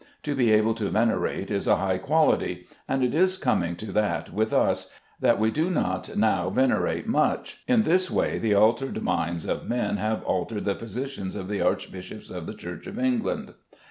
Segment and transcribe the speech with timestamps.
[0.23, 4.33] To be able to venerate is a high quality, and it is coming to that
[4.33, 4.89] with us,
[5.19, 7.63] that we do not now venerate much.
[7.67, 12.31] In this way the altered minds of men have altered the position of the archbishops
[12.31, 13.53] of the Church of England.